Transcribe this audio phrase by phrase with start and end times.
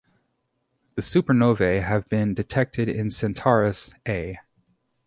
[0.95, 4.39] Two supernovae have been detected in Centaurus A.